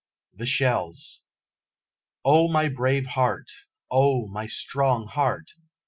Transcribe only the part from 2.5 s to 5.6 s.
my brave heart! O my strong heart!